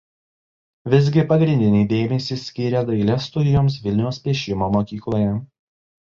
[0.91, 5.29] Visgi pagrindinį dėmesį skyrė dailės studijoms Vilniaus piešimo mokykloje.